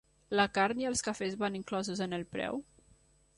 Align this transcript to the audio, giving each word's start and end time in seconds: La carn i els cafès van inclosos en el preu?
La 0.37 0.45
carn 0.53 0.81
i 0.83 0.87
els 0.91 1.05
cafès 1.07 1.37
van 1.43 1.59
inclosos 1.59 2.03
en 2.07 2.19
el 2.21 2.25
preu? 2.37 2.59